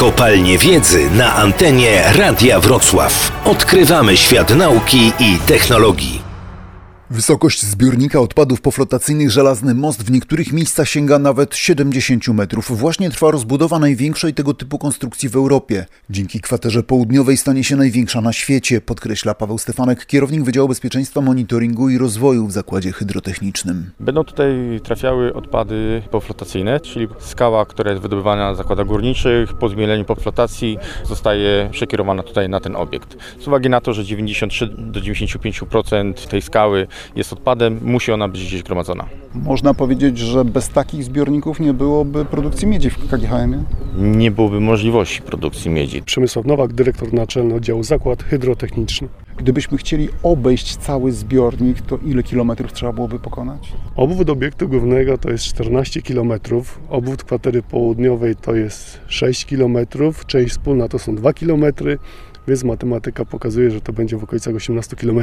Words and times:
Kopalnie 0.00 0.58
Wiedzy 0.58 1.10
na 1.10 1.34
antenie 1.34 2.02
Radia 2.18 2.60
Wrocław. 2.60 3.32
Odkrywamy 3.44 4.16
świat 4.16 4.56
nauki 4.56 5.12
i 5.18 5.38
technologii. 5.46 6.29
Wysokość 7.12 7.62
zbiornika 7.62 8.20
odpadów 8.20 8.60
poflotacyjnych 8.60 9.30
Żelazny 9.30 9.74
Most 9.74 10.02
w 10.02 10.10
niektórych 10.10 10.52
miejscach 10.52 10.88
sięga 10.88 11.18
nawet 11.18 11.56
70 11.56 12.28
metrów. 12.28 12.78
Właśnie 12.78 13.10
trwa 13.10 13.30
rozbudowa 13.30 13.78
największej 13.78 14.34
tego 14.34 14.54
typu 14.54 14.78
konstrukcji 14.78 15.28
w 15.28 15.36
Europie. 15.36 15.86
Dzięki 16.10 16.40
kwaterze 16.40 16.82
południowej 16.82 17.36
stanie 17.36 17.64
się 17.64 17.76
największa 17.76 18.20
na 18.20 18.32
świecie, 18.32 18.80
podkreśla 18.80 19.34
Paweł 19.34 19.58
Stefanek, 19.58 20.06
kierownik 20.06 20.42
Wydziału 20.42 20.68
Bezpieczeństwa 20.68 21.20
Monitoringu 21.20 21.88
i 21.88 21.98
Rozwoju 21.98 22.46
w 22.46 22.52
Zakładzie 22.52 22.92
Hydrotechnicznym. 22.92 23.90
Będą 24.00 24.24
tutaj 24.24 24.80
trafiały 24.84 25.34
odpady 25.34 26.02
poflotacyjne, 26.10 26.80
czyli 26.80 27.08
skała, 27.18 27.66
która 27.66 27.90
jest 27.90 28.02
wydobywana 28.02 28.52
w 28.52 28.56
zakładach 28.56 28.86
górniczych, 28.86 29.54
po 29.54 29.68
zmieleniu 29.68 30.04
poflotacji 30.04 30.78
zostaje 31.04 31.68
przekierowana 31.72 32.22
tutaj 32.22 32.48
na 32.48 32.60
ten 32.60 32.76
obiekt. 32.76 33.16
Z 33.40 33.48
uwagi 33.48 33.68
na 33.70 33.80
to, 33.80 33.94
że 33.94 34.04
93 34.04 34.66
do 34.66 35.00
95% 35.00 36.28
tej 36.28 36.42
skały 36.42 36.86
jest 37.16 37.32
odpadem, 37.32 37.80
musi 37.82 38.12
ona 38.12 38.28
być 38.28 38.44
gdzieś 38.46 38.62
gromadzona. 38.62 39.06
Można 39.34 39.74
powiedzieć, 39.74 40.18
że 40.18 40.44
bez 40.44 40.68
takich 40.68 41.04
zbiorników 41.04 41.60
nie 41.60 41.74
byłoby 41.74 42.24
produkcji 42.24 42.66
miedzi 42.66 42.90
w 42.90 43.08
KGHM-ie? 43.08 43.62
Nie 43.96 44.30
byłoby 44.30 44.60
możliwości 44.60 45.22
produkcji 45.22 45.70
miedzi. 45.70 46.02
Przemysław 46.02 46.46
Nowak, 46.46 46.72
dyrektor 46.72 47.12
naczelny 47.12 47.54
oddziału 47.54 47.82
Zakład 47.82 48.22
Hydrotechniczny. 48.22 49.08
Gdybyśmy 49.40 49.78
chcieli 49.78 50.08
obejść 50.22 50.76
cały 50.76 51.12
zbiornik, 51.12 51.80
to 51.80 51.98
ile 52.06 52.22
kilometrów 52.22 52.72
trzeba 52.72 52.92
byłoby 52.92 53.18
pokonać? 53.18 53.72
Obwód 53.96 54.30
obiektu 54.30 54.68
głównego 54.68 55.18
to 55.18 55.30
jest 55.30 55.44
14 55.44 56.02
km, 56.02 56.32
obwód 56.90 57.24
kwatery 57.24 57.62
południowej 57.62 58.36
to 58.36 58.54
jest 58.54 59.00
6 59.06 59.44
km, 59.44 59.78
część 60.26 60.50
wspólna 60.50 60.88
to 60.88 60.98
są 60.98 61.14
2 61.14 61.32
km, 61.32 61.64
więc 62.48 62.64
matematyka 62.64 63.24
pokazuje, 63.24 63.70
że 63.70 63.80
to 63.80 63.92
będzie 63.92 64.16
w 64.16 64.24
okolicach 64.24 64.54
18 64.54 64.96
km. 64.96 65.20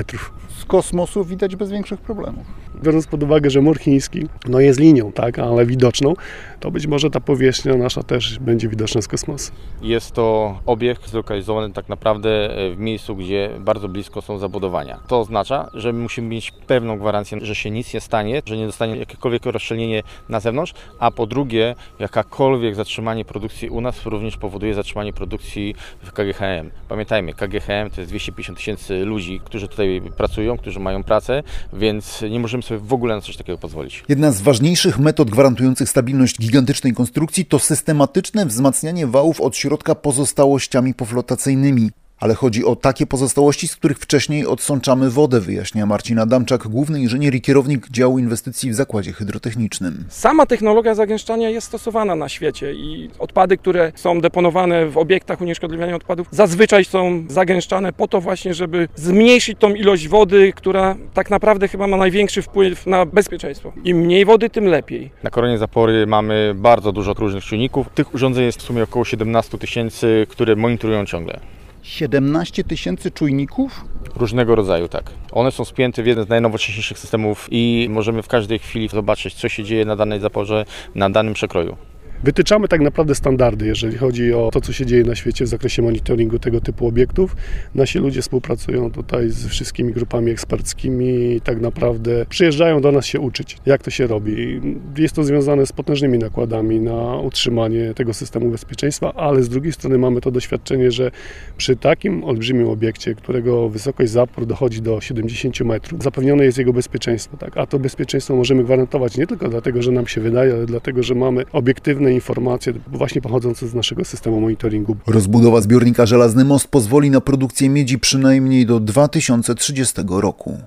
Z 0.58 0.66
kosmosu 0.66 1.24
widać 1.26 1.56
bez 1.56 1.72
większych 1.72 2.02
problemów. 2.02 2.46
Biorąc 2.84 3.08
pod 3.08 3.24
uwagę, 3.24 3.50
że 3.50 3.62
mur 3.62 3.80
chiński 3.80 4.28
no 4.50 4.59
jest 4.59 4.80
linią, 4.80 5.12
tak, 5.12 5.40
ale 5.40 5.66
widoczną, 5.66 6.14
to 6.59 6.72
być 6.72 6.88
może 6.88 7.09
ta 7.09 7.20
powierzchnia 7.20 7.76
nasza 7.76 8.04
też 8.04 8.40
będzie 8.40 8.70
widoczna 8.70 9.02
z 9.02 9.08
kosmosu. 9.08 9.52
Jest 9.82 10.12
to 10.12 10.59
obiekt 10.66 11.09
zlokalizowany 11.09 11.74
tak 11.74 11.90
naprawdę 11.90 12.50
w 12.76 12.80
miejscu, 12.80 13.16
gdzie 13.16 13.50
bardzo 13.59 13.90
blisko 13.90 14.22
są 14.22 14.38
zabudowania. 14.38 15.00
To 15.08 15.20
oznacza, 15.20 15.70
że 15.74 15.94
musimy 15.94 16.28
mieć 16.28 16.52
pewną 16.52 16.98
gwarancję, 16.98 17.38
że 17.42 17.56
się 17.56 17.72
nic 17.72 17.94
nie 17.94 18.02
stanie, 18.02 18.42
że 18.46 18.58
nie 18.58 18.66
dostanie 18.66 18.96
jakiekolwiek 18.96 19.46
rozszczelnienie 19.46 20.04
na 20.30 20.40
zewnątrz, 20.40 20.74
a 21.00 21.12
po 21.12 21.28
drugie, 21.28 21.76
jakakolwiek 22.00 22.76
zatrzymanie 22.76 23.26
produkcji 23.26 23.70
u 23.70 23.81
nas 23.81 24.06
również 24.06 24.38
powoduje 24.38 24.74
zatrzymanie 24.74 25.14
produkcji 25.14 25.76
w 26.04 26.12
KGHM. 26.12 26.72
Pamiętajmy, 27.09 27.33
KGHM 27.33 27.89
to 27.89 28.02
jest 28.02 28.11
250 28.11 28.58
tysięcy 28.58 29.05
ludzi, 29.05 29.41
którzy 29.45 29.67
tutaj 29.67 30.02
pracują, 30.17 30.58
którzy 30.58 30.80
mają 30.80 31.03
pracę, 31.03 31.44
więc 31.73 32.22
nie 32.30 32.39
możemy 32.39 32.63
sobie 32.63 32.80
w 32.80 32.94
ogóle 32.94 33.16
na 33.16 33.22
coś 33.22 33.38
takiego 33.38 33.58
pozwolić. 33.58 34.03
Jedna 34.09 34.31
z 34.31 34.41
ważniejszych 34.41 35.00
metod 35.00 35.30
gwarantujących 35.30 35.89
stabilność 35.89 36.39
gigantycznej 36.39 36.94
konstrukcji 36.94 37.45
to 37.45 37.59
systematyczne 37.59 38.45
wzmacnianie 38.45 39.08
wałów 39.08 39.41
od 39.41 39.58
środka 39.58 39.95
pozostałościami 39.95 40.94
poflotacyjnymi. 40.94 41.89
Ale 42.20 42.36
chodzi 42.36 42.66
o 42.66 42.76
takie 42.76 43.06
pozostałości, 43.06 43.68
z 43.68 43.76
których 43.76 44.00
wcześniej 44.00 44.46
odsączamy 44.46 45.10
wodę, 45.10 45.42
wyjaśnia 45.42 45.86
Marcin 45.86 46.20
Adamczak, 46.20 46.68
główny 46.68 47.02
inżynier 47.02 47.36
i 47.36 47.42
kierownik 47.42 47.90
działu 47.90 48.20
inwestycji 48.20 48.72
w 48.72 48.76
Zakładzie 48.76 49.14
Hydrotechnicznym. 49.14 50.06
Sama 50.09 50.46
technologia 50.46 50.96
zagęszczania 50.96 51.50
jest 51.50 51.68
stosowana 51.68 52.16
na 52.16 52.30
świecie 52.30 52.74
i 52.74 53.09
odpady, 53.20 53.58
które 53.58 53.92
są 53.96 54.22
deponowane 54.22 54.86
w 54.86 54.98
obiektach 54.98 55.42
unieszkodliwiania 55.42 55.96
odpadów, 55.96 56.28
zazwyczaj 56.32 56.86
są 56.86 57.26
zagęszczane 57.30 57.94
po 57.94 58.08
to 58.08 58.22
właśnie, 58.22 58.54
żeby 58.54 58.88
zmniejszyć 58.96 59.58
tą 59.59 59.74
ilość 59.74 60.08
wody, 60.08 60.54
która 60.56 60.96
tak 61.14 61.30
naprawdę 61.30 61.68
chyba 61.68 61.88
ma 61.88 61.97
największy 61.97 62.41
wpływ 62.41 62.86
na 62.86 63.06
bezpieczeństwo. 63.06 63.74
Im 63.84 63.97
mniej 63.97 64.25
wody, 64.25 64.50
tym 64.50 64.66
lepiej. 64.66 65.12
Na 65.24 65.30
koronie 65.30 65.58
zapory 65.58 66.08
mamy 66.08 66.53
bardzo 66.56 66.91
dużo 66.91 67.14
różnych 67.14 67.44
czynników. 67.44 67.90
Tych 67.96 68.14
urządzeń 68.14 68.46
jest 68.46 68.59
w 68.59 68.62
sumie 68.62 68.84
około 68.84 69.06
17 69.06 69.58
tysięcy, 69.58 70.28
które 70.30 70.56
monitorują 70.56 71.06
ciągle. 71.06 71.40
17 71.88 72.64
tysięcy 72.64 73.12
czujników? 73.12 73.86
Różnego 74.16 74.56
rodzaju, 74.56 74.88
tak. 74.88 75.12
One 75.31 75.52
są 75.52 75.66
spięte 75.66 76.03
w 76.03 76.08
jeden 76.08 76.25
z 76.25 76.30
najnowocześniejszych 76.30 77.00
systemów 77.00 77.48
i 77.52 77.88
możemy 77.90 78.24
w 78.24 78.28
każdej 78.28 78.59
chwili 78.59 78.88
zobaczyć, 78.88 79.34
co 79.34 79.50
się 79.50 79.64
dzieje 79.64 79.86
na 79.86 79.96
danej 79.96 80.20
zaporze, 80.20 80.66
na 80.96 81.09
danym 81.09 81.34
przekroju. 81.34 81.78
Wytyczamy 82.23 82.67
tak 82.67 82.81
naprawdę 82.81 83.16
standardy, 83.16 83.66
jeżeli 83.66 83.97
chodzi 83.97 84.33
o 84.33 84.50
to, 84.53 84.61
co 84.61 84.73
się 84.73 84.85
dzieje 84.85 85.03
na 85.03 85.16
świecie 85.16 85.45
w 85.45 85.47
zakresie 85.47 85.81
monitoringu 85.81 86.39
tego 86.39 86.61
typu 86.61 86.88
obiektów. 86.88 87.35
Nasi 87.75 88.00
ludzie 88.00 88.22
współpracują 88.22 88.91
tutaj 88.91 89.29
z 89.29 89.47
wszystkimi 89.47 89.94
grupami 89.94 90.31
eksperckimi 90.31 91.35
i 91.35 91.41
tak 91.41 91.61
naprawdę 91.61 92.25
przyjeżdżają 92.29 92.81
do 92.81 92.91
nas 92.91 93.05
się 93.05 93.19
uczyć, 93.19 93.57
jak 93.66 93.83
to 93.83 93.91
się 93.91 94.07
robi. 94.07 94.61
Jest 94.97 95.16
to 95.16 95.23
związane 95.23 95.66
z 95.66 95.72
potężnymi 95.72 96.17
nakładami 96.17 96.79
na 96.79 97.17
utrzymanie 97.17 97.94
tego 97.94 98.13
systemu 98.13 98.49
bezpieczeństwa, 98.49 99.13
ale 99.13 99.44
z 99.44 99.49
drugiej 99.49 99.73
strony 99.73 99.97
mamy 99.97 100.22
to 100.22 100.31
doświadczenie, 100.31 100.91
że 100.91 101.11
przy 101.57 101.75
takim 101.75 102.23
olbrzymim 102.23 102.69
obiekcie, 102.69 103.16
którego 103.16 103.69
wysokość 103.69 104.11
zapór 104.11 104.45
dochodzi 104.45 104.81
do 104.81 105.01
70 105.01 105.59
metrów, 105.61 106.03
zapewnione 106.03 106.45
jest 106.45 106.57
jego 106.57 106.73
bezpieczeństwo. 106.73 107.38
Tak? 107.38 107.57
A 107.57 107.66
to 107.66 107.79
bezpieczeństwo 107.79 108.35
możemy 108.35 108.63
gwarantować 108.63 109.17
nie 109.17 109.28
tylko 109.28 109.49
dlatego, 109.49 109.81
że 109.81 109.91
nam 109.91 110.07
się 110.07 110.22
wydaje, 110.22 110.53
ale 110.53 110.66
dlatego, 110.66 111.03
że 111.03 111.16
mamy 111.16 111.44
obiektywne 111.51 112.06
informacje 112.13 112.73
właśnie 112.88 113.22
pochodzące 113.22 113.68
z 113.68 113.73
naszego 113.73 114.06
systemu 114.06 114.41
monitoringu. 114.41 114.95
Rozbudowa 115.07 115.62
zbiornika 115.62 116.06
Żelazny 116.06 116.45
Most 116.45 116.68
pozwoli 116.68 117.12
na 117.12 117.22
produkcję 117.22 117.69
miedzi 117.69 118.00
przynajmniej 118.00 118.66
do 118.66 118.79
2030 118.79 120.01
roku. 120.09 120.57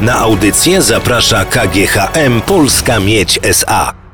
Na 0.00 0.14
audycję 0.14 0.82
zaprasza 0.82 1.44
KGHM 1.44 2.40
Polska 2.46 3.00
Miedź 3.00 3.40
SA. 3.42 4.09